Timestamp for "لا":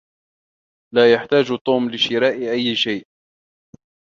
0.95-1.13